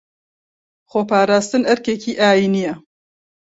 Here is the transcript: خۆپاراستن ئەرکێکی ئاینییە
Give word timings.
خۆپاراستن 0.91 1.61
ئەرکێکی 1.67 2.13
ئاینییە 2.21 2.73